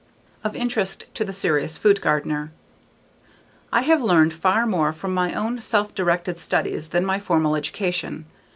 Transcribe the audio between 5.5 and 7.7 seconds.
self directed studies than my formal